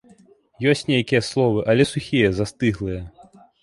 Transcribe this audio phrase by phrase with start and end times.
[0.71, 3.01] Ёсць нейкія словы, але сухія, застыглыя.